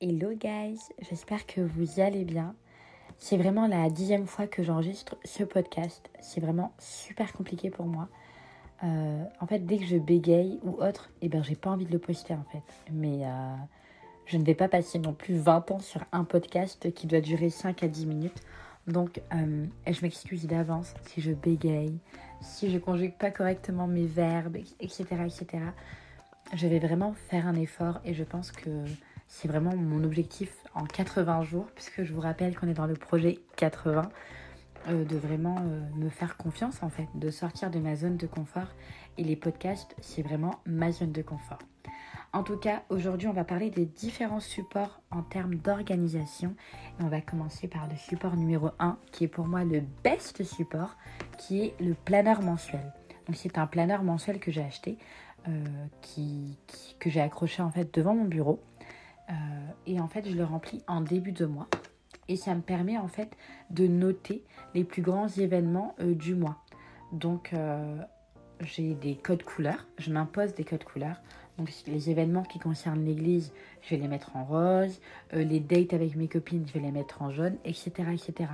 Hello 0.00 0.34
guys, 0.34 0.80
j'espère 1.08 1.46
que 1.46 1.60
vous 1.60 2.00
allez 2.00 2.24
bien. 2.24 2.56
C'est 3.16 3.36
vraiment 3.36 3.68
la 3.68 3.88
dixième 3.90 4.26
fois 4.26 4.48
que 4.48 4.64
j'enregistre 4.64 5.16
ce 5.24 5.44
podcast. 5.44 6.10
C'est 6.20 6.40
vraiment 6.40 6.74
super 6.80 7.32
compliqué 7.32 7.70
pour 7.70 7.86
moi. 7.86 8.08
Euh, 8.82 9.24
en 9.40 9.46
fait, 9.46 9.60
dès 9.60 9.78
que 9.78 9.84
je 9.84 9.96
bégaye 9.96 10.58
ou 10.64 10.82
autre, 10.82 11.10
eh 11.22 11.28
ben, 11.28 11.44
j'ai 11.44 11.54
pas 11.54 11.70
envie 11.70 11.86
de 11.86 11.92
le 11.92 12.00
poster 12.00 12.34
en 12.34 12.42
fait. 12.50 12.64
Mais 12.92 13.24
euh, 13.24 13.54
je 14.26 14.36
ne 14.36 14.44
vais 14.44 14.56
pas 14.56 14.66
passer 14.66 14.98
non 14.98 15.14
plus 15.14 15.36
20 15.36 15.70
ans 15.70 15.78
sur 15.78 16.04
un 16.10 16.24
podcast 16.24 16.92
qui 16.92 17.06
doit 17.06 17.20
durer 17.20 17.48
5 17.48 17.84
à 17.84 17.88
10 17.88 18.06
minutes. 18.06 18.42
Donc, 18.88 19.22
euh, 19.32 19.64
je 19.88 20.02
m'excuse 20.02 20.48
d'avance 20.48 20.92
si 21.04 21.20
je 21.20 21.30
bégaye, 21.30 21.96
si 22.40 22.68
je 22.68 22.78
conjugue 22.78 23.16
pas 23.16 23.30
correctement 23.30 23.86
mes 23.86 24.06
verbes, 24.06 24.56
etc., 24.80 25.04
etc. 25.24 25.46
Je 26.52 26.66
vais 26.66 26.80
vraiment 26.80 27.12
faire 27.12 27.46
un 27.46 27.54
effort 27.54 28.00
et 28.04 28.12
je 28.12 28.24
pense 28.24 28.50
que 28.50 28.84
c'est 29.34 29.48
vraiment 29.48 29.74
mon 29.74 30.04
objectif 30.04 30.56
en 30.74 30.84
80 30.84 31.42
jours, 31.42 31.66
puisque 31.74 32.04
je 32.04 32.12
vous 32.12 32.20
rappelle 32.20 32.56
qu'on 32.56 32.68
est 32.68 32.74
dans 32.74 32.86
le 32.86 32.94
projet 32.94 33.40
80, 33.56 34.08
euh, 34.88 35.04
de 35.04 35.16
vraiment 35.16 35.56
euh, 35.58 35.80
me 35.96 36.08
faire 36.08 36.36
confiance 36.36 36.84
en 36.84 36.88
fait, 36.88 37.08
de 37.16 37.30
sortir 37.30 37.68
de 37.72 37.80
ma 37.80 37.96
zone 37.96 38.16
de 38.16 38.28
confort. 38.28 38.68
Et 39.18 39.24
les 39.24 39.34
podcasts, 39.34 39.96
c'est 40.00 40.22
vraiment 40.22 40.60
ma 40.66 40.92
zone 40.92 41.10
de 41.10 41.20
confort. 41.20 41.58
En 42.32 42.44
tout 42.44 42.56
cas, 42.56 42.84
aujourd'hui, 42.90 43.26
on 43.26 43.32
va 43.32 43.42
parler 43.42 43.70
des 43.70 43.86
différents 43.86 44.40
supports 44.40 45.00
en 45.10 45.22
termes 45.22 45.56
d'organisation. 45.56 46.54
Et 47.00 47.02
on 47.02 47.08
va 47.08 47.20
commencer 47.20 47.66
par 47.66 47.88
le 47.88 47.96
support 47.96 48.36
numéro 48.36 48.70
1, 48.78 48.98
qui 49.10 49.24
est 49.24 49.28
pour 49.28 49.48
moi 49.48 49.64
le 49.64 49.82
best 50.04 50.44
support, 50.44 50.96
qui 51.38 51.60
est 51.60 51.74
le 51.80 51.94
planeur 51.94 52.40
mensuel. 52.40 52.92
Donc 53.26 53.34
c'est 53.34 53.58
un 53.58 53.66
planeur 53.66 54.04
mensuel 54.04 54.38
que 54.38 54.52
j'ai 54.52 54.62
acheté, 54.62 54.96
euh, 55.48 55.64
que 57.00 57.10
j'ai 57.10 57.20
accroché 57.20 57.62
en 57.62 57.70
fait 57.70 57.92
devant 57.92 58.14
mon 58.14 58.26
bureau. 58.26 58.60
Euh, 59.30 59.32
et 59.86 60.00
en 60.00 60.08
fait, 60.08 60.28
je 60.28 60.36
le 60.36 60.44
remplis 60.44 60.82
en 60.86 61.00
début 61.00 61.32
de 61.32 61.46
mois. 61.46 61.68
Et 62.28 62.36
ça 62.36 62.54
me 62.54 62.62
permet 62.62 62.96
en 62.96 63.08
fait 63.08 63.36
de 63.70 63.86
noter 63.86 64.42
les 64.74 64.84
plus 64.84 65.02
grands 65.02 65.28
événements 65.28 65.94
euh, 66.00 66.14
du 66.14 66.34
mois. 66.34 66.56
Donc, 67.12 67.52
euh, 67.52 67.96
j'ai 68.60 68.94
des 68.94 69.14
codes 69.14 69.42
couleurs. 69.42 69.86
Je 69.98 70.10
m'impose 70.10 70.54
des 70.54 70.64
codes 70.64 70.84
couleurs. 70.84 71.20
Donc, 71.58 71.70
les 71.86 72.10
événements 72.10 72.42
qui 72.42 72.58
concernent 72.58 73.04
l'église, 73.04 73.52
je 73.82 73.90
vais 73.90 74.00
les 74.00 74.08
mettre 74.08 74.34
en 74.36 74.44
rose. 74.44 75.00
les 75.32 75.60
dates 75.60 75.92
avec 75.92 76.16
mes 76.16 76.26
copines, 76.26 76.66
je 76.66 76.72
vais 76.72 76.80
les 76.80 76.90
mettre 76.90 77.22
en 77.22 77.30
jaune, 77.30 77.56
etc. 77.64 77.92
etc. 78.12 78.50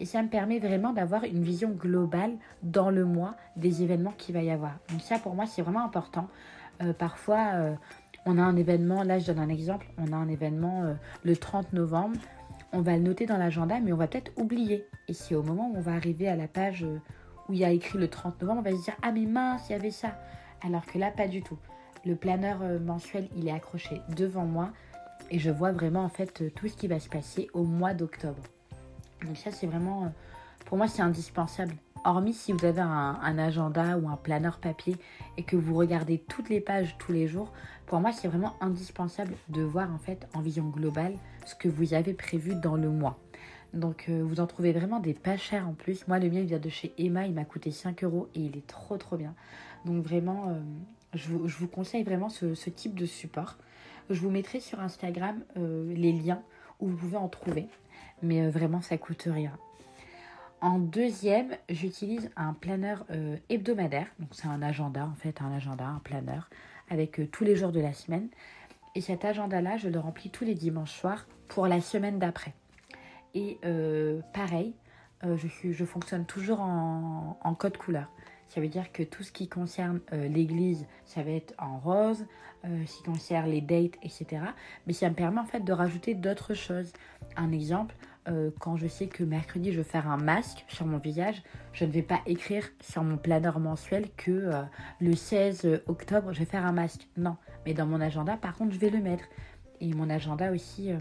Et 0.00 0.06
ça 0.06 0.22
me 0.22 0.28
permet 0.28 0.58
vraiment 0.58 0.92
d'avoir 0.92 1.24
une 1.24 1.42
vision 1.42 1.70
globale 1.70 2.32
dans 2.62 2.90
le 2.90 3.04
mois 3.04 3.36
des 3.56 3.82
événements 3.82 4.12
qu'il 4.18 4.34
va 4.34 4.42
y 4.42 4.50
avoir. 4.50 4.72
Donc 4.90 5.00
ça, 5.00 5.18
pour 5.18 5.34
moi, 5.34 5.46
c'est 5.46 5.62
vraiment 5.62 5.84
important. 5.84 6.28
Parfois, 6.98 7.76
on 8.26 8.38
a 8.38 8.42
un 8.42 8.56
événement, 8.56 9.02
là 9.02 9.18
je 9.18 9.26
donne 9.26 9.38
un 9.38 9.48
exemple, 9.48 9.86
on 9.98 10.12
a 10.12 10.16
un 10.16 10.28
événement 10.28 10.84
euh, 10.84 10.94
le 11.24 11.36
30 11.36 11.72
novembre, 11.72 12.18
on 12.72 12.80
va 12.80 12.96
le 12.96 13.02
noter 13.02 13.26
dans 13.26 13.36
l'agenda, 13.36 13.80
mais 13.80 13.92
on 13.92 13.96
va 13.96 14.06
peut-être 14.06 14.32
oublier. 14.36 14.86
Et 15.08 15.12
c'est 15.12 15.34
au 15.34 15.42
moment 15.42 15.70
où 15.70 15.76
on 15.76 15.80
va 15.80 15.92
arriver 15.92 16.28
à 16.28 16.36
la 16.36 16.48
page 16.48 16.84
euh, 16.84 16.98
où 17.48 17.52
il 17.52 17.58
y 17.58 17.64
a 17.64 17.70
écrit 17.70 17.98
le 17.98 18.08
30 18.08 18.40
novembre, 18.40 18.60
on 18.60 18.70
va 18.70 18.76
se 18.76 18.82
dire 18.82 18.96
Ah 19.02 19.12
mais 19.12 19.26
mince, 19.26 19.68
il 19.68 19.72
y 19.72 19.74
avait 19.74 19.90
ça. 19.90 20.18
Alors 20.64 20.86
que 20.86 20.98
là, 20.98 21.10
pas 21.10 21.28
du 21.28 21.42
tout. 21.42 21.58
Le 22.06 22.16
planeur 22.16 22.58
euh, 22.62 22.78
mensuel, 22.78 23.28
il 23.36 23.48
est 23.48 23.52
accroché 23.52 24.00
devant 24.16 24.46
moi 24.46 24.70
et 25.30 25.38
je 25.38 25.50
vois 25.50 25.72
vraiment 25.72 26.04
en 26.04 26.08
fait 26.08 26.54
tout 26.54 26.68
ce 26.68 26.76
qui 26.76 26.86
va 26.86 27.00
se 27.00 27.08
passer 27.08 27.48
au 27.52 27.64
mois 27.64 27.94
d'octobre. 27.94 28.42
Donc 29.24 29.36
ça, 29.36 29.50
c'est 29.50 29.66
vraiment, 29.66 30.12
pour 30.66 30.76
moi, 30.76 30.86
c'est 30.86 31.02
indispensable 31.02 31.74
hormis 32.04 32.32
si 32.32 32.52
vous 32.52 32.64
avez 32.64 32.80
un, 32.80 33.38
agenda 33.38 33.98
ou 33.98 34.08
un 34.08 34.16
planeur 34.16 34.58
papier 34.58 34.96
et 35.36 35.42
que 35.42 35.56
vous 35.56 35.74
regardez 35.74 36.18
toutes 36.18 36.48
les 36.48 36.60
pages 36.60 36.96
tous 36.98 37.12
les 37.12 37.26
jours, 37.26 37.52
pour 37.86 38.00
moi 38.00 38.12
c'est 38.12 38.28
vraiment 38.28 38.54
indispensable 38.60 39.34
de 39.48 39.62
voir 39.62 39.92
en 39.92 39.98
fait 39.98 40.26
en 40.34 40.40
vision 40.40 40.68
globale 40.68 41.14
ce 41.46 41.54
que 41.54 41.68
vous 41.68 41.94
avez 41.94 42.14
prévu 42.14 42.54
dans 42.54 42.76
le 42.76 42.88
mois. 42.88 43.18
Donc 43.72 44.06
euh, 44.08 44.22
vous 44.24 44.40
en 44.40 44.46
trouvez 44.46 44.72
vraiment 44.72 45.00
des 45.00 45.14
pas 45.14 45.36
chers 45.36 45.68
en 45.68 45.72
plus. 45.72 46.06
Moi 46.06 46.18
le 46.18 46.30
mien 46.30 46.40
il 46.40 46.46
vient 46.46 46.58
de 46.58 46.68
chez 46.68 46.92
Emma, 46.98 47.26
il 47.26 47.34
m'a 47.34 47.44
coûté 47.44 47.70
5 47.70 48.04
euros 48.04 48.28
et 48.34 48.40
il 48.40 48.56
est 48.56 48.66
trop 48.66 48.96
trop 48.96 49.16
bien. 49.16 49.34
Donc 49.84 50.04
vraiment 50.04 50.48
euh, 50.48 50.60
je, 51.14 51.28
vous, 51.30 51.68
conseille 51.68 52.04
vraiment 52.04 52.28
ce, 52.28 52.70
type 52.70 52.94
de 52.94 53.06
support. 53.06 53.56
Je 54.10 54.20
vous 54.20 54.30
mettrai 54.30 54.60
sur 54.60 54.80
Instagram 54.80 55.42
euh, 55.56 55.92
les 55.94 56.12
liens 56.12 56.42
où 56.80 56.88
vous 56.88 56.96
pouvez 56.96 57.16
en 57.16 57.28
trouver. 57.28 57.66
Mais 58.22 58.48
vraiment 58.48 58.80
ça 58.80 58.96
coûte 58.96 59.28
rien. 59.30 59.52
En 60.64 60.78
deuxième, 60.78 61.54
j'utilise 61.68 62.30
un 62.36 62.54
planeur 62.54 63.04
euh, 63.10 63.36
hebdomadaire. 63.50 64.06
Donc 64.18 64.30
c'est 64.32 64.46
un 64.46 64.62
agenda 64.62 65.04
en 65.04 65.14
fait, 65.14 65.42
un 65.42 65.52
agenda, 65.52 65.84
un 65.84 65.98
planeur 65.98 66.48
avec 66.88 67.20
euh, 67.20 67.28
tous 67.30 67.44
les 67.44 67.54
jours 67.54 67.70
de 67.70 67.80
la 67.80 67.92
semaine. 67.92 68.28
Et 68.94 69.02
cet 69.02 69.26
agenda-là, 69.26 69.76
je 69.76 69.90
le 69.90 69.98
remplis 69.98 70.30
tous 70.30 70.44
les 70.44 70.54
dimanches 70.54 70.94
soirs 70.98 71.26
pour 71.48 71.66
la 71.66 71.82
semaine 71.82 72.18
d'après. 72.18 72.54
Et 73.34 73.58
euh, 73.66 74.22
pareil, 74.32 74.74
je, 75.22 75.84
fonctionne 75.84 76.24
toujours 76.24 76.62
en, 76.62 77.38
en, 77.42 77.54
code 77.54 77.76
couleur. 77.76 78.10
Ça 78.48 78.62
veut 78.62 78.68
dire 78.68 78.90
que 78.90 79.02
tout 79.02 79.22
ce 79.22 79.32
qui 79.32 79.48
concerne 79.48 80.00
l'église, 80.12 80.86
ça 81.04 81.22
va 81.22 81.30
être 81.30 81.52
en 81.58 81.78
rose, 81.78 82.24
ce 82.62 82.96
qui 82.96 83.02
concerne 83.02 83.50
les 83.50 83.60
dates, 83.60 83.96
etc. 84.02 84.42
Mais 84.86 84.92
ça 84.92 85.08
me 85.10 85.14
permet 85.14 85.40
en 85.40 85.46
fait 85.46 85.60
de 85.60 85.72
rajouter 85.72 86.14
d'autres 86.14 86.54
choses. 86.54 86.92
Un 87.36 87.52
exemple, 87.52 87.94
euh, 88.28 88.50
quand 88.58 88.76
je 88.76 88.86
sais 88.86 89.06
que 89.06 89.22
mercredi 89.22 89.72
je 89.72 89.78
vais 89.78 89.84
faire 89.84 90.08
un 90.08 90.16
masque 90.16 90.64
sur 90.68 90.86
mon 90.86 90.98
visage, 90.98 91.42
je 91.72 91.84
ne 91.84 91.90
vais 91.90 92.02
pas 92.02 92.20
écrire 92.26 92.64
sur 92.80 93.04
mon 93.04 93.16
planeur 93.16 93.60
mensuel 93.60 94.08
que 94.16 94.30
euh, 94.30 94.62
le 95.00 95.14
16 95.14 95.82
octobre 95.86 96.32
je 96.32 96.38
vais 96.38 96.44
faire 96.44 96.64
un 96.64 96.72
masque. 96.72 97.08
Non, 97.16 97.36
mais 97.66 97.74
dans 97.74 97.86
mon 97.86 98.00
agenda 98.00 98.36
par 98.36 98.54
contre 98.54 98.72
je 98.72 98.78
vais 98.78 98.90
le 98.90 99.00
mettre. 99.00 99.24
Et 99.80 99.92
mon 99.92 100.08
agenda 100.08 100.52
aussi, 100.52 100.92
euh, 100.92 100.98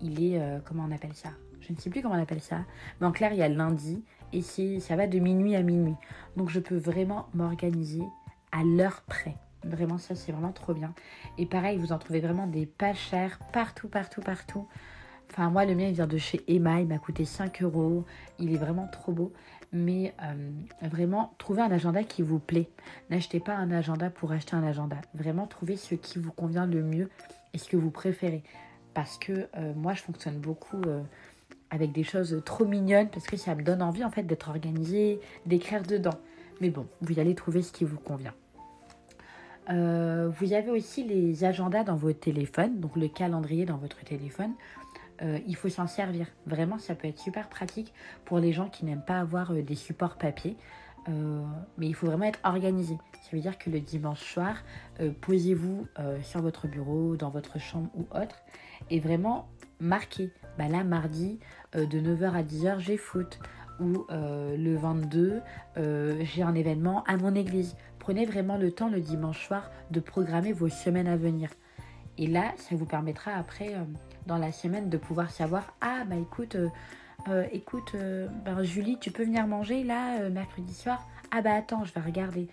il 0.00 0.24
est, 0.24 0.40
comment 0.64 0.86
on 0.88 0.92
appelle 0.92 1.14
ça? 1.14 1.30
Je 1.60 1.72
ne 1.72 1.78
sais 1.78 1.90
plus 1.90 2.00
comment 2.00 2.14
on 2.14 2.22
appelle 2.22 2.40
ça. 2.40 2.64
Mais 3.00 3.06
en 3.06 3.12
clair, 3.12 3.32
il 3.32 3.38
y 3.38 3.42
a 3.42 3.48
lundi 3.48 4.02
et 4.32 4.40
ça 4.80 4.96
va 4.96 5.06
de 5.06 5.18
minuit 5.18 5.54
à 5.56 5.62
minuit. 5.62 5.96
Donc 6.36 6.48
je 6.48 6.60
peux 6.60 6.76
vraiment 6.76 7.26
m'organiser 7.34 8.02
à 8.50 8.62
l'heure 8.64 9.02
près. 9.06 9.36
Vraiment, 9.64 9.98
ça 9.98 10.14
c'est 10.14 10.32
vraiment 10.32 10.52
trop 10.52 10.74
bien. 10.74 10.94
Et 11.38 11.46
pareil, 11.46 11.76
vous 11.78 11.92
en 11.92 11.98
trouvez 11.98 12.20
vraiment 12.20 12.46
des 12.46 12.66
pas 12.66 12.94
chers 12.94 13.38
partout, 13.52 13.88
partout, 13.88 14.20
partout. 14.20 14.66
Enfin, 15.32 15.48
moi, 15.48 15.64
le 15.64 15.74
mien, 15.74 15.86
il 15.86 15.94
vient 15.94 16.06
de 16.06 16.18
chez 16.18 16.42
Emma. 16.46 16.82
Il 16.82 16.86
m'a 16.86 16.98
coûté 16.98 17.24
5 17.24 17.62
euros. 17.62 18.04
Il 18.38 18.52
est 18.52 18.58
vraiment 18.58 18.86
trop 18.86 19.12
beau. 19.12 19.32
Mais 19.72 20.14
euh, 20.22 20.50
vraiment, 20.82 21.32
trouvez 21.38 21.62
un 21.62 21.70
agenda 21.70 22.02
qui 22.04 22.20
vous 22.20 22.38
plaît. 22.38 22.68
N'achetez 23.08 23.40
pas 23.40 23.54
un 23.54 23.70
agenda 23.70 24.10
pour 24.10 24.32
acheter 24.32 24.56
un 24.56 24.62
agenda. 24.62 24.96
Vraiment, 25.14 25.46
trouvez 25.46 25.78
ce 25.78 25.94
qui 25.94 26.18
vous 26.18 26.32
convient 26.32 26.66
le 26.66 26.82
mieux 26.82 27.08
et 27.54 27.58
ce 27.58 27.66
que 27.70 27.78
vous 27.78 27.90
préférez. 27.90 28.42
Parce 28.92 29.16
que 29.16 29.48
euh, 29.56 29.72
moi, 29.74 29.94
je 29.94 30.02
fonctionne 30.02 30.36
beaucoup 30.36 30.82
euh, 30.86 31.00
avec 31.70 31.92
des 31.92 32.04
choses 32.04 32.42
trop 32.44 32.66
mignonnes 32.66 33.08
parce 33.08 33.26
que 33.26 33.38
ça 33.38 33.54
me 33.54 33.62
donne 33.62 33.80
envie, 33.80 34.04
en 34.04 34.10
fait, 34.10 34.24
d'être 34.24 34.50
organisé, 34.50 35.18
d'écrire 35.46 35.82
dedans. 35.82 36.18
Mais 36.60 36.68
bon, 36.68 36.86
vous 37.00 37.18
allez 37.18 37.34
trouver 37.34 37.62
ce 37.62 37.72
qui 37.72 37.86
vous 37.86 37.98
convient. 37.98 38.34
vous 39.68 40.52
avez 40.52 40.70
aussi 40.70 41.04
les 41.04 41.44
agendas 41.44 41.84
dans 41.84 41.96
votre 41.96 42.20
téléphone, 42.20 42.80
donc 42.80 42.96
le 42.96 43.08
calendrier 43.08 43.64
dans 43.64 43.78
votre 43.78 44.04
téléphone. 44.04 44.52
Euh, 45.22 45.38
il 45.46 45.56
faut 45.56 45.68
s'en 45.68 45.86
servir. 45.86 46.26
Vraiment, 46.46 46.78
ça 46.78 46.94
peut 46.94 47.08
être 47.08 47.18
super 47.18 47.48
pratique 47.48 47.92
pour 48.24 48.38
les 48.38 48.52
gens 48.52 48.68
qui 48.68 48.84
n'aiment 48.84 49.04
pas 49.04 49.18
avoir 49.18 49.52
euh, 49.52 49.62
des 49.62 49.74
supports 49.74 50.16
papier. 50.16 50.56
Euh, 51.08 51.42
mais 51.78 51.88
il 51.88 51.94
faut 51.94 52.06
vraiment 52.06 52.24
être 52.24 52.40
organisé. 52.44 52.96
Ça 53.22 53.30
veut 53.32 53.40
dire 53.40 53.58
que 53.58 53.70
le 53.70 53.80
dimanche 53.80 54.20
soir, 54.20 54.56
posez-vous 55.20 55.86
sur 56.22 56.42
votre 56.42 56.68
bureau, 56.68 57.16
dans 57.16 57.30
votre 57.30 57.58
chambre 57.58 57.88
ou 57.94 58.02
autre, 58.14 58.42
et 58.90 59.00
vraiment 59.00 59.48
marquez. 59.80 60.30
Bah 60.58 60.68
là, 60.68 60.84
mardi, 60.84 61.40
de 61.72 61.98
9h 61.98 62.32
à 62.34 62.42
10h, 62.42 62.78
j'ai 62.78 62.96
foot. 62.96 63.40
Ou 63.80 64.06
le 64.10 64.76
22, 64.76 65.40
j'ai 65.76 66.42
un 66.42 66.54
événement 66.54 67.02
à 67.04 67.16
mon 67.16 67.34
église. 67.34 67.74
Prenez 67.98 68.26
vraiment 68.26 68.58
le 68.58 68.70
temps 68.70 68.90
le 68.90 69.00
dimanche 69.00 69.46
soir 69.46 69.70
de 69.90 69.98
programmer 69.98 70.52
vos 70.52 70.68
semaines 70.68 71.08
à 71.08 71.16
venir. 71.16 71.48
Et 72.18 72.26
là, 72.26 72.52
ça 72.56 72.76
vous 72.76 72.84
permettra 72.84 73.32
après 73.32 73.74
dans 74.26 74.38
la 74.38 74.52
semaine 74.52 74.88
de 74.88 74.96
pouvoir 74.96 75.30
savoir 75.30 75.74
ah 75.80 76.04
bah 76.06 76.16
écoute 76.16 76.56
euh, 76.56 76.68
euh, 77.28 77.44
écoute 77.52 77.92
euh, 77.94 78.28
ben, 78.44 78.62
Julie 78.62 78.98
tu 79.00 79.10
peux 79.10 79.24
venir 79.24 79.46
manger 79.46 79.84
là 79.84 80.28
mercredi 80.30 80.72
soir? 80.72 81.06
Ah 81.30 81.42
bah 81.42 81.54
attends 81.54 81.84
je 81.84 81.92
vais 81.92 82.00
regarder. 82.00 82.48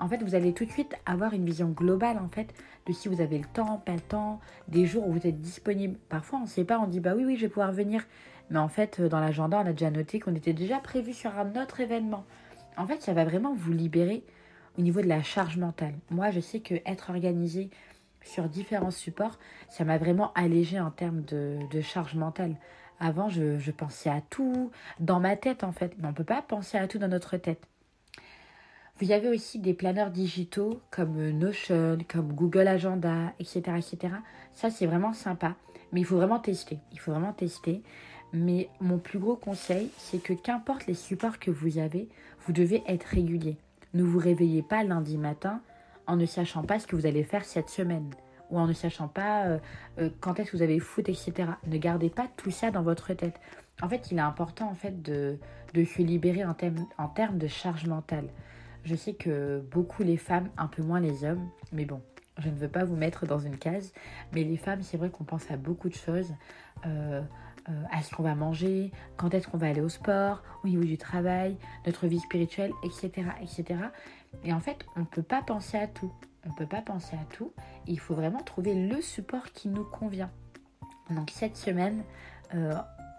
En 0.00 0.08
fait 0.08 0.22
vous 0.22 0.34
allez 0.34 0.52
tout 0.52 0.64
de 0.64 0.70
suite 0.70 0.94
avoir 1.06 1.32
une 1.32 1.44
vision 1.44 1.68
globale 1.68 2.18
en 2.18 2.28
fait 2.28 2.52
de 2.86 2.92
si 2.92 3.08
vous 3.08 3.20
avez 3.20 3.38
le 3.38 3.46
temps 3.46 3.78
pas 3.78 3.92
le 3.92 4.00
temps 4.00 4.40
des 4.68 4.86
jours 4.86 5.06
où 5.06 5.12
vous 5.12 5.26
êtes 5.26 5.40
disponible. 5.40 5.98
Parfois 6.08 6.40
on 6.40 6.42
ne 6.42 6.48
sait 6.48 6.64
pas 6.64 6.78
on 6.78 6.86
dit 6.86 7.00
bah 7.00 7.14
oui 7.16 7.24
oui 7.24 7.36
je 7.36 7.42
vais 7.42 7.48
pouvoir 7.48 7.72
venir. 7.72 8.04
Mais 8.50 8.58
en 8.58 8.68
fait 8.68 9.00
dans 9.00 9.20
l'agenda 9.20 9.62
on 9.64 9.66
a 9.66 9.72
déjà 9.72 9.90
noté 9.90 10.20
qu'on 10.20 10.34
était 10.34 10.52
déjà 10.52 10.78
prévu 10.78 11.12
sur 11.12 11.36
un 11.38 11.60
autre 11.62 11.80
événement. 11.80 12.24
En 12.76 12.86
fait 12.86 13.00
ça 13.00 13.14
va 13.14 13.24
vraiment 13.24 13.54
vous 13.54 13.72
libérer 13.72 14.24
au 14.76 14.82
niveau 14.82 15.00
de 15.00 15.06
la 15.06 15.22
charge 15.22 15.56
mentale. 15.56 15.94
Moi 16.10 16.30
je 16.30 16.40
sais 16.40 16.60
que 16.60 16.74
être 16.84 17.10
organisé 17.10 17.70
sur 18.24 18.48
différents 18.48 18.90
supports, 18.90 19.38
ça 19.68 19.84
m'a 19.84 19.98
vraiment 19.98 20.32
allégé 20.34 20.80
en 20.80 20.90
termes 20.90 21.22
de, 21.22 21.80
charge 21.80 22.14
mentale. 22.14 22.56
Avant, 22.98 23.28
je, 23.28 23.70
pensais 23.70 24.10
à 24.10 24.20
tout 24.30 24.70
dans 24.98 25.20
ma 25.20 25.36
tête 25.36 25.64
en 25.64 25.72
fait, 25.72 25.94
mais 25.98 26.06
on 26.06 26.10
ne 26.10 26.16
peut 26.16 26.24
pas 26.24 26.42
penser 26.42 26.78
à 26.78 26.88
tout 26.88 26.98
dans 26.98 27.08
notre 27.08 27.36
tête. 27.36 27.66
Vous 29.00 29.10
avez 29.10 29.28
aussi 29.28 29.58
des 29.58 29.74
planeurs 29.74 30.10
digitaux 30.10 30.80
comme 30.90 31.30
Notion, 31.30 31.98
comme 32.08 32.32
Google 32.32 32.68
Agenda, 32.68 33.32
etc. 33.40 33.62
etc. 33.76 34.14
Ça, 34.52 34.70
c'est 34.70 34.86
vraiment 34.86 35.12
sympa. 35.12 35.56
Mais 35.92 36.00
il 36.00 36.04
faut 36.04 36.16
vraiment 36.16 36.38
tester. 36.38 36.78
Il 36.92 37.00
faut 37.00 37.10
vraiment 37.10 37.32
tester. 37.32 37.82
Mais 38.32 38.68
mon 38.80 38.98
plus 38.98 39.18
gros 39.18 39.36
conseil, 39.36 39.90
c'est 39.98 40.22
que 40.22 40.32
qu'importe 40.32 40.86
les 40.86 40.94
supports 40.94 41.40
que 41.40 41.50
vous 41.50 41.78
avez, 41.78 42.08
vous 42.46 42.52
devez 42.52 42.84
être 42.86 43.04
régulier. 43.04 43.56
Ne 43.94 44.04
vous 44.04 44.18
réveillez 44.18 44.62
pas 44.62 44.84
lundi 44.84 45.18
matin 45.18 45.60
en 46.06 46.16
ne 46.16 46.26
sachant 46.26 46.62
pas 46.62 46.78
ce 46.78 46.86
que 46.86 46.96
vous 46.96 47.06
allez 47.06 47.24
faire 47.24 47.44
cette 47.44 47.68
semaine 47.68 48.10
ou 48.50 48.58
en 48.58 48.66
ne 48.66 48.72
sachant 48.72 49.08
pas 49.08 49.46
euh, 49.46 49.58
euh, 49.98 50.10
quand 50.20 50.38
est-ce 50.38 50.52
que 50.52 50.56
vous 50.56 50.62
avez 50.62 50.78
foot, 50.78 51.08
etc. 51.08 51.32
Ne 51.66 51.78
gardez 51.78 52.10
pas 52.10 52.28
tout 52.36 52.50
ça 52.50 52.70
dans 52.70 52.82
votre 52.82 53.12
tête. 53.14 53.40
En 53.82 53.88
fait, 53.88 54.10
il 54.10 54.18
est 54.18 54.22
important 54.22 54.68
en 54.70 54.74
fait 54.74 55.02
de, 55.02 55.38
se 55.74 56.02
libérer 56.02 56.44
en, 56.44 56.54
termes 56.54 57.38
de 57.38 57.48
charge 57.48 57.86
mentale. 57.86 58.28
Je 58.84 58.94
sais 58.94 59.14
que 59.14 59.60
beaucoup 59.72 60.02
les 60.02 60.16
femmes, 60.16 60.48
un 60.56 60.66
peu 60.66 60.82
moins 60.82 61.00
les 61.00 61.24
hommes, 61.24 61.48
mais 61.72 61.84
bon, 61.84 62.00
je 62.38 62.48
ne 62.48 62.54
veux 62.54 62.68
pas 62.68 62.84
vous 62.84 62.96
mettre 62.96 63.26
dans 63.26 63.38
une 63.38 63.56
case, 63.56 63.92
mais 64.32 64.44
les 64.44 64.56
femmes, 64.56 64.82
c'est 64.82 64.96
vrai 64.96 65.10
qu'on 65.10 65.24
pense 65.24 65.50
à 65.50 65.56
beaucoup 65.56 65.88
de 65.88 65.94
choses. 65.94 66.32
Euh, 66.86 67.82
à 67.90 68.02
ce 68.02 68.14
qu'on 68.14 68.22
va 68.22 68.34
manger, 68.34 68.92
quand 69.16 69.32
est-ce 69.32 69.48
qu'on 69.48 69.56
va 69.56 69.68
aller 69.68 69.80
au 69.80 69.88
sport, 69.88 70.42
au 70.64 70.68
niveau 70.68 70.84
du 70.84 70.98
travail, 70.98 71.56
notre 71.86 72.06
vie 72.06 72.20
spirituelle, 72.20 72.72
etc. 72.82 73.28
etc. 73.40 73.80
Et 74.44 74.52
en 74.52 74.60
fait, 74.60 74.84
on 74.96 75.00
ne 75.00 75.04
peut 75.04 75.22
pas 75.22 75.42
penser 75.42 75.76
à 75.76 75.86
tout. 75.86 76.12
On 76.46 76.50
ne 76.50 76.54
peut 76.54 76.66
pas 76.66 76.82
penser 76.82 77.16
à 77.16 77.24
tout. 77.34 77.52
Il 77.86 77.98
faut 77.98 78.14
vraiment 78.14 78.42
trouver 78.42 78.74
le 78.74 79.00
support 79.00 79.52
qui 79.52 79.68
nous 79.68 79.84
convient. 79.84 80.30
Donc 81.10 81.30
cette 81.30 81.56
semaine, 81.56 82.02
euh, 82.54 82.74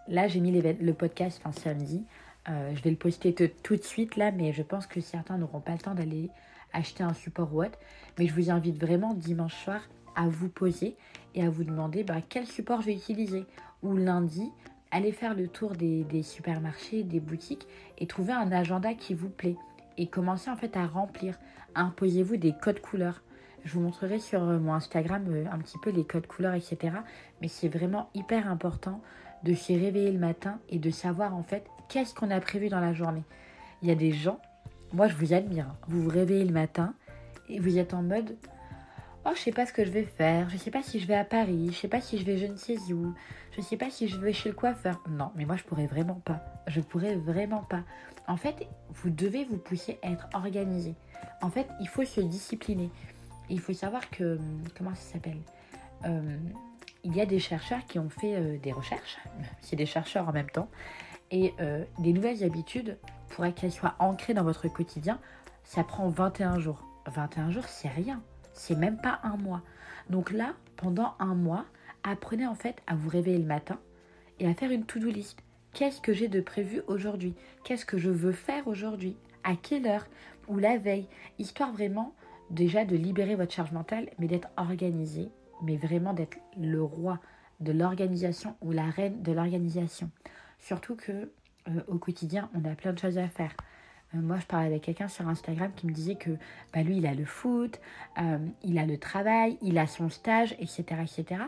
là 0.07 0.27
j'ai 0.27 0.39
mis 0.39 0.51
le 0.51 0.93
podcast 0.93 1.41
un 1.45 1.51
samedi. 1.51 2.03
Euh, 2.47 2.75
je 2.75 2.81
vais 2.83 2.91
le 2.91 2.95
poster 2.95 3.33
tout 3.33 3.75
de 3.75 3.83
suite 3.83 4.15
là, 4.15 4.31
mais 4.31 4.53
je 4.53 4.61
pense 4.61 4.85
que 4.85 5.01
certains 5.01 5.37
n'auront 5.37 5.61
pas 5.61 5.71
le 5.71 5.79
temps 5.79 5.95
d'aller 5.95 6.29
acheter 6.73 7.03
un 7.03 7.13
support 7.13 7.53
ou 7.53 7.63
autre. 7.63 7.79
Mais 8.19 8.27
je 8.27 8.33
vous 8.33 8.51
invite 8.51 8.79
vraiment 8.79 9.13
dimanche 9.13 9.55
soir 9.55 9.81
à 10.15 10.27
vous 10.27 10.49
poser 10.49 10.95
et 11.33 11.43
à 11.43 11.49
vous 11.49 11.63
demander 11.63 12.03
bah, 12.03 12.21
quel 12.27 12.45
support 12.45 12.81
je 12.81 12.87
vais 12.87 12.93
utiliser 12.93 13.45
ou 13.83 13.95
lundi, 13.95 14.51
allez 14.91 15.11
faire 15.11 15.35
le 15.35 15.47
tour 15.47 15.71
des, 15.71 16.23
supermarchés, 16.23 17.03
des 17.03 17.19
boutiques 17.19 17.67
et 17.97 18.07
trouver 18.07 18.33
un 18.33 18.51
agenda 18.51 18.93
qui 18.93 19.13
vous 19.13 19.29
plaît. 19.29 19.57
Et 19.97 20.07
commencez 20.07 20.49
en 20.49 20.55
fait 20.55 20.75
à 20.77 20.85
remplir. 20.85 21.37
Imposez-vous 21.75 22.37
des 22.37 22.53
codes 22.53 22.81
couleurs. 22.81 23.21
Je 23.63 23.73
vous 23.73 23.81
montrerai 23.81 24.19
sur 24.19 24.43
euh, 24.43 24.59
mon 24.59 24.73
Instagram 24.73 25.25
euh, 25.29 25.45
un 25.51 25.57
petit 25.57 25.77
peu 25.79 25.89
les 25.89 26.03
codes 26.03 26.27
couleurs, 26.27 26.53
etc. 26.53 26.97
Mais 27.41 27.47
c'est 27.47 27.67
vraiment 27.67 28.09
hyper 28.13 28.49
important 28.49 29.01
de 29.43 29.53
se 29.53 29.73
réveiller 29.73 30.11
le 30.11 30.19
matin 30.19 30.59
et 30.69 30.79
de 30.79 30.89
savoir 30.89 31.35
en 31.35 31.43
fait 31.43 31.65
qu'est-ce 31.89 32.13
qu'on 32.13 32.31
a 32.31 32.39
prévu 32.39 32.69
dans 32.69 32.79
la 32.79 32.93
journée. 32.93 33.23
Il 33.81 33.87
y 33.87 33.91
a 33.91 33.95
des 33.95 34.11
gens, 34.11 34.39
moi 34.93 35.07
je 35.07 35.15
vous 35.15 35.33
admire, 35.33 35.67
hein. 35.67 35.77
vous 35.87 36.03
vous 36.03 36.09
réveillez 36.09 36.45
le 36.45 36.53
matin 36.53 36.93
et 37.49 37.59
vous 37.59 37.77
êtes 37.77 37.93
en 37.93 38.01
mode 38.01 38.35
Oh, 39.27 39.31
je 39.35 39.39
sais 39.39 39.51
pas 39.51 39.65
ce 39.65 39.73
que 39.73 39.83
je 39.83 39.89
vais 39.89 40.03
faire, 40.03 40.49
je 40.51 40.57
sais 40.57 40.69
pas 40.69 40.83
si 40.83 40.99
je 40.99 41.07
vais 41.07 41.15
à 41.15 41.23
Paris, 41.25 41.69
je 41.71 41.77
sais 41.77 41.87
pas 41.87 41.99
si 41.99 42.19
je 42.19 42.25
vais 42.25 42.37
je 42.37 42.45
ne 42.45 42.57
sais 42.57 42.77
où, 42.93 43.11
je 43.55 43.61
sais 43.61 43.75
pas 43.75 43.89
si 43.89 44.07
je 44.07 44.19
vais 44.19 44.33
chez 44.33 44.49
le 44.49 44.55
coiffeur. 44.55 45.01
Non, 45.09 45.31
mais 45.35 45.45
moi 45.45 45.55
je 45.55 45.63
pourrais 45.63 45.87
vraiment 45.87 46.21
pas. 46.23 46.41
Je 46.67 46.79
pourrais 46.79 47.15
vraiment 47.15 47.63
pas. 47.63 47.81
En 48.27 48.37
fait, 48.37 48.67
vous 48.89 49.09
devez 49.09 49.45
vous 49.45 49.57
pousser 49.57 49.99
à 50.01 50.09
être 50.09 50.27
organisé. 50.33 50.95
En 51.41 51.49
fait, 51.49 51.67
il 51.79 51.87
faut 51.87 52.05
se 52.05 52.21
discipliner. 52.21 52.89
il 53.49 53.59
faut 53.59 53.73
savoir 53.73 54.09
que, 54.09 54.39
comment 54.77 54.95
ça 54.95 55.13
s'appelle 55.13 55.39
euh, 56.05 56.37
Il 57.03 57.15
y 57.15 57.21
a 57.21 57.25
des 57.25 57.39
chercheurs 57.39 57.85
qui 57.85 57.99
ont 57.99 58.09
fait 58.09 58.35
euh, 58.35 58.57
des 58.57 58.71
recherches, 58.71 59.17
c'est 59.61 59.75
des 59.75 59.85
chercheurs 59.85 60.27
en 60.27 60.31
même 60.31 60.49
temps, 60.49 60.69
et 61.31 61.53
euh, 61.59 61.83
des 61.99 62.13
nouvelles 62.13 62.43
habitudes, 62.43 62.97
pour 63.29 63.45
qu'elles 63.53 63.71
soient 63.71 63.95
ancrées 63.99 64.33
dans 64.33 64.43
votre 64.43 64.67
quotidien, 64.67 65.19
ça 65.63 65.83
prend 65.83 66.07
21 66.09 66.59
jours. 66.59 66.83
21 67.07 67.51
jours, 67.51 67.65
c'est 67.67 67.89
rien 67.89 68.21
c'est 68.55 68.75
même 68.75 68.97
pas 68.97 69.19
un 69.23 69.37
mois. 69.37 69.61
Donc 70.09 70.31
là, 70.31 70.53
pendant 70.77 71.13
un 71.19 71.35
mois, 71.35 71.65
apprenez 72.03 72.47
en 72.47 72.55
fait 72.55 72.81
à 72.87 72.95
vous 72.95 73.09
réveiller 73.09 73.37
le 73.37 73.45
matin 73.45 73.77
et 74.39 74.47
à 74.47 74.53
faire 74.53 74.71
une 74.71 74.85
to-do 74.85 75.09
list. 75.09 75.43
Qu'est-ce 75.75 75.99
que 75.99 76.13
j'ai 76.13 76.29
de 76.29 76.39
prévu 76.39 76.81
aujourd'hui? 76.87 77.35
Qu'est-ce 77.65 77.85
que 77.85 77.97
je 77.97 78.09
veux 78.09 78.31
faire 78.31 78.65
aujourd'hui? 78.65 79.17
À 79.43 79.57
quelle 79.57 79.85
heure? 79.85 80.07
Ou 80.47 80.57
la 80.57 80.77
veille? 80.77 81.05
Histoire 81.37 81.73
vraiment 81.73 82.13
déjà 82.49 82.85
de 82.85 82.95
libérer 82.95 83.35
votre 83.35 83.53
charge 83.53 83.73
mentale, 83.73 84.09
mais 84.17 84.27
d'être 84.27 84.47
organisé, 84.55 85.27
mais 85.63 85.75
vraiment 85.75 86.13
d'être 86.13 86.37
le 86.57 86.81
roi 86.81 87.19
de 87.59 87.73
l'organisation 87.73 88.55
ou 88.61 88.71
la 88.71 88.85
reine 88.85 89.21
de 89.21 89.33
l'organisation. 89.33 90.09
Surtout 90.59 90.95
que 90.95 91.11
euh, 91.67 91.81
au 91.89 91.97
quotidien, 91.97 92.49
on 92.55 92.63
a 92.63 92.73
plein 92.73 92.93
de 92.93 92.99
choses 92.99 93.17
à 93.17 93.27
faire. 93.27 93.53
Euh, 94.15 94.21
moi, 94.21 94.39
je 94.39 94.45
parlais 94.45 94.67
avec 94.67 94.83
quelqu'un 94.83 95.09
sur 95.09 95.27
Instagram 95.27 95.73
qui 95.75 95.87
me 95.87 95.91
disait 95.91 96.15
que 96.15 96.31
bah, 96.73 96.83
lui, 96.83 96.99
il 96.99 97.05
a 97.05 97.13
le 97.13 97.25
foot, 97.25 97.81
euh, 98.21 98.37
il 98.63 98.79
a 98.79 98.85
le 98.85 98.97
travail, 98.97 99.57
il 99.61 99.77
a 99.77 99.87
son 99.87 100.07
stage, 100.07 100.53
etc., 100.53 101.01
etc. 101.01 101.41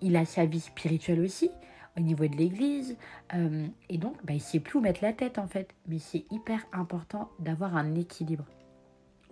Il 0.00 0.16
a 0.16 0.24
sa 0.24 0.46
vie 0.46 0.58
spirituelle 0.58 1.20
aussi, 1.20 1.52
au 1.96 2.00
niveau 2.00 2.26
de 2.26 2.36
l'église. 2.36 2.96
Euh, 3.34 3.66
et 3.88 3.98
donc, 3.98 4.16
bah, 4.24 4.32
il 4.32 4.36
ne 4.36 4.40
sait 4.40 4.60
plus 4.60 4.78
où 4.78 4.80
mettre 4.80 5.02
la 5.02 5.12
tête, 5.12 5.38
en 5.38 5.46
fait. 5.46 5.74
Mais 5.86 5.98
c'est 5.98 6.24
hyper 6.30 6.66
important 6.72 7.30
d'avoir 7.38 7.76
un 7.76 7.94
équilibre. 7.94 8.44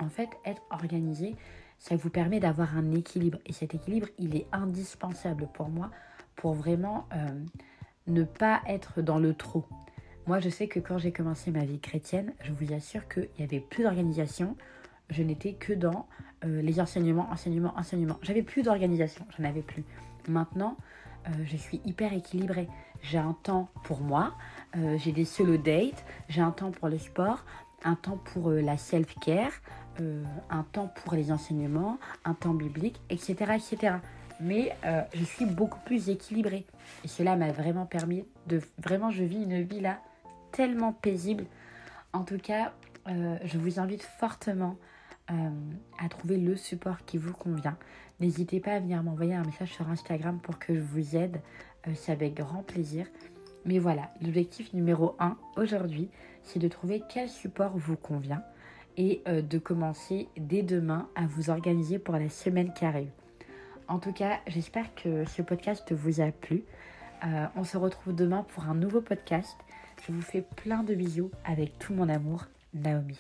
En 0.01 0.09
fait, 0.09 0.29
être 0.45 0.63
organisé, 0.71 1.37
ça 1.79 1.97
vous 1.97 2.11
permet 2.11 2.41
d'avoir 2.41 2.77
un 2.77 2.93
équilibre. 2.93 3.39
Et 3.47 3.53
cet 3.53 3.75
équilibre, 3.75 4.09
il 4.19 4.37
est 4.37 4.47
indispensable 4.53 5.49
pour 5.55 5.69
moi 5.69 5.91
pour 6.35 6.53
vraiment 6.53 7.09
ne 8.07 8.25
pas 8.25 8.61
être 8.67 9.01
dans 9.01 9.19
le 9.19 9.35
trop. 9.35 9.65
Moi, 10.27 10.41
je 10.41 10.49
sais 10.49 10.67
que 10.67 10.81
quand 10.81 10.99
j'ai 10.99 11.13
commencé 11.13 11.53
ma 11.53 11.65
vie 11.65 11.79
chrétienne, 11.79 12.33
je 12.43 12.53
vous 12.53 12.73
assure 12.73 13.07
qu'il 13.09 13.29
n'y 13.39 13.45
avait 13.45 13.61
plus 13.61 13.85
d'organisation. 13.85 14.57
Je 15.09 15.23
n'étais 15.23 15.53
que 15.53 15.73
dans 15.73 16.09
euh, 16.45 16.61
les 16.63 16.81
enseignements, 16.81 17.29
enseignements, 17.31 17.73
enseignements. 17.77 18.19
J'avais 18.23 18.43
plus 18.43 18.63
d'organisation, 18.63 19.25
j'en 19.39 19.45
avais 19.45 19.63
plus. 19.63 19.85
Maintenant, 20.29 20.77
euh, 21.29 21.31
je 21.45 21.57
suis 21.57 21.81
hyper 21.85 22.13
équilibrée. 22.13 22.69
J'ai 23.03 23.19
un 23.19 23.37
temps 23.43 23.69
pour 23.85 24.01
moi, 24.01 24.35
euh, 24.77 24.97
j'ai 24.99 25.13
des 25.13 25.25
solo 25.25 25.57
dates, 25.57 26.05
j'ai 26.29 26.41
un 26.41 26.51
temps 26.51 26.71
pour 26.71 26.89
le 26.89 26.99
sport, 26.99 27.45
un 27.85 27.95
temps 27.95 28.19
pour 28.33 28.51
la 28.51 28.77
self-care, 28.77 29.53
un 30.51 30.63
temps 30.73 30.93
pour 31.03 31.15
les 31.15 31.31
enseignements, 31.31 31.99
un 32.25 32.35
temps 32.35 32.53
biblique, 32.53 33.01
etc. 33.11 33.55
etc. 33.55 33.95
Mais 34.41 34.77
je 35.15 35.25
suis 35.25 35.47
beaucoup 35.47 35.79
plus 35.85 36.09
équilibrée. 36.09 36.67
Et 37.05 37.09
cela 37.09 37.37
m'a 37.37 37.53
vraiment 37.53 37.87
permis 37.87 38.25
de... 38.47 38.61
Vraiment, 38.79 39.11
je 39.11 39.23
vis 39.23 39.43
une 39.45 39.63
vie 39.63 39.81
là 39.81 40.01
tellement 40.53 40.93
paisible. 40.93 41.45
En 42.13 42.25
tout 42.25 42.39
cas, 42.39 42.73
euh, 43.09 43.37
je 43.45 43.59
vous 43.59 43.79
invite 43.79 44.03
fortement 44.03 44.77
euh, 45.31 45.51
à 45.99 46.09
trouver 46.09 46.37
le 46.37 46.57
support 46.57 47.05
qui 47.05 47.19
vous 47.19 47.33
convient. 47.33 47.77
N'hésitez 48.21 48.61
pas 48.61 48.73
à 48.73 48.81
venir 48.81 49.03
m'envoyer 49.03 49.35
un 49.35 49.45
message 49.45 49.73
sur 49.73 49.89
Instagram 49.89 50.39
pour 50.43 50.59
que 50.59 50.75
je 50.75 50.81
vous 50.81 51.17
aide. 51.17 51.41
Euh, 51.87 51.93
c'est 51.95 52.13
avec 52.13 52.35
grand 52.35 52.63
plaisir. 52.63 53.07
Mais 53.65 53.79
voilà, 53.79 54.11
l'objectif 54.23 54.73
numéro 54.73 55.17
1 55.19 55.37
aujourd'hui, 55.57 56.09
c'est 56.43 56.61
de 56.61 56.69
trouver 56.69 57.03
quel 57.09 57.29
support 57.29 57.77
vous 57.77 57.97
convient 57.97 58.43
et 58.99 59.23
de 59.27 59.59
commencer 59.59 60.29
dès 60.39 60.63
demain 60.63 61.09
à 61.17 61.27
vous 61.27 61.51
organiser 61.51 61.99
pour 61.99 62.15
la 62.15 62.31
semaine 62.31 62.73
qui 62.73 62.87
arrive. 62.87 63.11
En 63.89 63.99
tout 63.99 64.13
cas, 64.13 64.39
j'espère 64.47 64.95
que 64.95 65.27
ce 65.27 65.43
podcast 65.43 65.93
vous 65.93 66.23
a 66.23 66.31
plu. 66.31 66.65
on 67.57 67.65
se 67.65 67.77
retrouve 67.77 68.15
demain 68.15 68.47
pour 68.55 68.65
un 68.65 68.75
nouveau 68.75 69.03
podcast. 69.03 69.59
Je 70.07 70.13
vous 70.13 70.23
fais 70.23 70.43
plein 70.43 70.83
de 70.83 70.95
bisous 70.95 71.31
avec 71.45 71.79
tout 71.79 71.93
mon 71.93 72.09
amour, 72.09 72.47
Naomi. 72.73 73.19